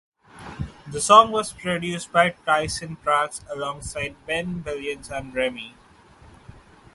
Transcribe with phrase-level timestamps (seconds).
[0.87, 5.75] The song was produced by Tyson Trax alongside Ben Billions and Remi.